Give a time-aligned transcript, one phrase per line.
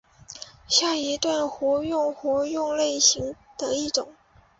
[0.67, 4.15] 下一段活用活用类型的一种。